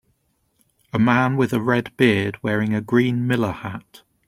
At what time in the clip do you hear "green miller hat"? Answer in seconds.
2.81-4.01